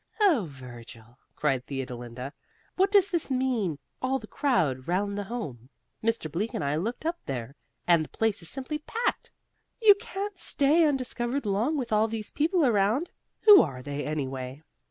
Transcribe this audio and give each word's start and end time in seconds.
"Oh 0.19 0.47
Virgil!" 0.49 1.19
cried 1.35 1.67
Theodolinda, 1.67 2.33
"what 2.75 2.89
does 2.91 3.11
this 3.11 3.29
mean 3.29 3.77
all 4.01 4.17
the 4.17 4.25
crowd 4.25 4.87
round 4.87 5.15
the 5.15 5.25
Home? 5.25 5.69
Mr. 6.03 6.25
Bleak 6.31 6.55
and 6.55 6.63
I 6.63 6.75
looked 6.75 7.05
up 7.05 7.19
there, 7.27 7.53
and 7.85 8.03
the 8.03 8.09
place 8.09 8.41
is 8.41 8.49
simply 8.49 8.79
packed. 8.79 9.31
You 9.79 9.93
can't 9.93 10.39
stay 10.39 10.83
undiscovered 10.85 11.45
long 11.45 11.77
with 11.77 11.93
all 11.93 12.07
those 12.07 12.31
people 12.31 12.65
around. 12.65 13.11
Who 13.41 13.61
are 13.61 13.83
they, 13.83 14.03
anyway?" 14.03 14.63